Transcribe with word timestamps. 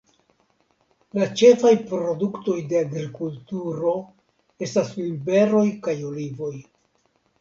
La 1.17 1.25
ĉefaj 1.41 1.73
produktoj 1.91 2.57
de 2.71 2.79
agrikulturo 2.85 3.93
estas 4.69 4.91
vinberoj 4.99 5.65
kaj 5.89 5.97
olivoj. 6.11 6.53